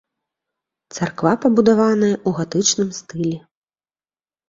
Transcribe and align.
Царква 0.97 1.33
пабудаваная 1.45 2.11
ў 2.17 2.29
гатычным 2.41 2.89
стылі. 3.03 3.35